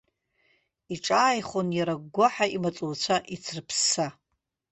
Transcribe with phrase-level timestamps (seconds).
[0.93, 4.07] Иҿааихон иара, агәгәаҳәа имаҵуҩцәа ицрыԥсса.